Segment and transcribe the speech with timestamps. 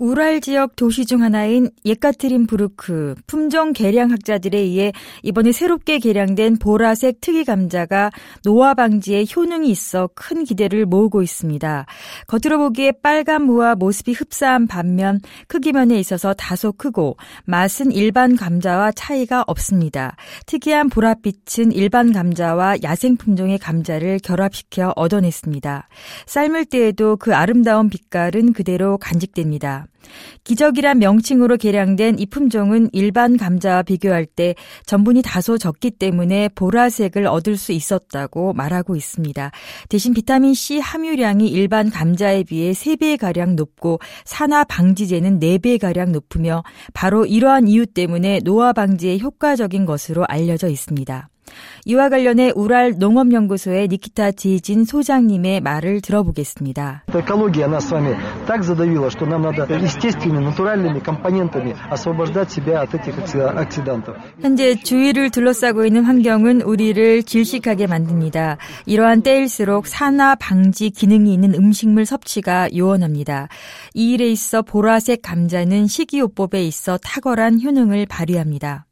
[0.00, 4.92] 우랄 지역 도시 중 하나인 예카트린 부르크 품종 개량 학자들에 의해
[5.22, 8.10] 이번에 새롭게 개량된 보라색 특이 감자가
[8.42, 11.84] 노화 방지에 효능이 있어 큰 기대를 모으고 있습니다.
[12.28, 19.44] 겉으로 보기에 빨간 무와 모습이 흡사한 반면 크기면에 있어서 다소 크고 맛은 일반 감자와 차이가
[19.46, 20.16] 없습니다.
[20.46, 25.88] 특이한 보랏빛은 일반 감자와 야생 품종의 감자를 결합시켜 얻어냈습니다.
[26.24, 29.88] 삶을 때에도 그 아름다운 빛깔은 그대로 간직됩니다.
[30.44, 34.54] 기적이란 명칭으로 개량된 이 품종은 일반 감자와 비교할 때
[34.86, 39.50] 전분이 다소 적기 때문에 보라색을 얻을 수 있었다고 말하고 있습니다.
[39.88, 46.62] 대신 비타민 C 함유량이 일반 감자에 비해 3배 가량 높고 산화 방지제는 4배 가량 높으며
[46.94, 51.28] 바로 이러한 이유 때문에 노화 방지에 효과적인 것으로 알려져 있습니다.
[51.85, 57.03] 이와 관련해 우랄 농업연구소의 니키타 지진 소장님의 말을 들어보겠습니다.
[57.09, 62.95] Экология нас с вами так задавила, что нам надо естественными, натуральными компонентами освобождать себя от
[62.95, 64.15] этих оксидантов.
[64.41, 68.57] 현재 주위를 둘러싸고 있는 환경은 우리를 질식하게 만듭니다.
[68.87, 73.47] 이러한 때일수록 산화 방지 기능이 있는 음식물 섭취가 요원합니다.
[73.93, 78.85] 이 일에 있어 보라색 감자는 식이요법에 있어 탁월한 효능을 발휘합니다.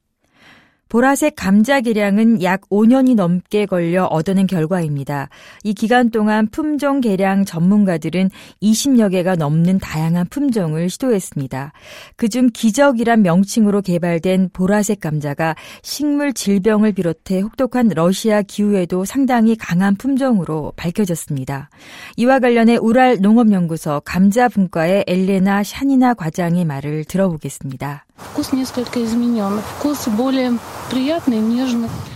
[0.89, 5.29] 보라색 감자 개량은 약 5년이 넘게 걸려 얻어낸 결과입니다.
[5.63, 8.31] 이 기간 동안 품종 개량 전문가들은
[8.63, 11.73] 20여 개가 넘는 다양한 품종을 시도했습니다.
[12.17, 20.73] 그중 기적이란 명칭으로 개발된 보라색 감자가 식물 질병을 비롯해 혹독한 러시아 기후에도 상당히 강한 품종으로
[20.77, 21.71] 밝혀졌습니다.
[22.17, 28.08] 이와 관련해 우랄 농업연구소 감자 분과의 엘레나 샤니나 과장의 말을 들어보겠습니다.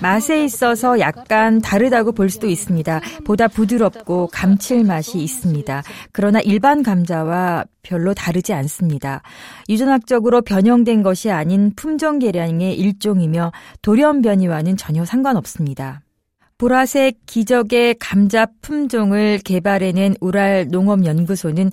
[0.00, 3.00] 맛에 있어서 약간 다르다고 볼 수도 있습니다.
[3.24, 5.82] 보다 부드럽고 감칠맛이 있습니다.
[6.12, 9.22] 그러나 일반 감자와 별로 다르지 않습니다.
[9.68, 16.02] 유전학적으로 변형된 것이 아닌 품종 개량의 일종이며 돌연 변이와는 전혀 상관없습니다.
[16.58, 21.72] 보라색 기적의 감자 품종을 개발해낸 우랄 농업연구소는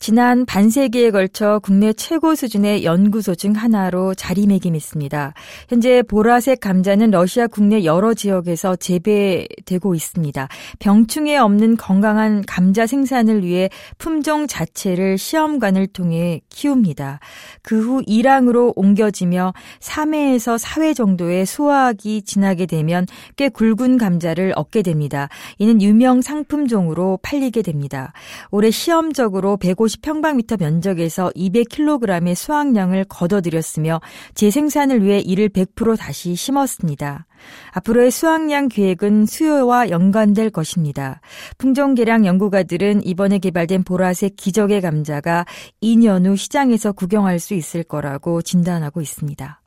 [0.00, 5.32] 지난 반세기에 걸쳐 국내 최고 수준의 연구소 중 하나로 자리매김했습니다.
[5.68, 10.48] 현재 보라색 감자는 러시아 국내 여러 지역에서 재배되고 있습니다.
[10.80, 17.20] 병충해 없는 건강한 감자 생산을 위해 품종 자체를 시험관을 통해 키웁니다.
[17.62, 23.06] 그후 일항으로 옮겨지며 3회에서 4회 정도의 수확이 지나게 되면
[23.36, 25.28] 꽤 굵은 감자를 얻게 됩니다.
[25.58, 28.12] 이는 유명 상품종으로 팔리게 됩니다.
[28.50, 34.00] 올해 시험적으로 150 150평방미터 면적에서 200kg의 수확량을 거둬들였으며
[34.34, 37.26] 재생산을 위해 이를 100% 다시 심었습니다.
[37.72, 41.20] 앞으로의 수확량 계획은 수요와 연관될 것입니다.
[41.58, 45.44] 품종개량 연구가들은 이번에 개발된 보라색 기적의 감자가
[45.82, 49.60] 2년 후 시장에서 구경할 수 있을 거라고 진단하고 있습니다.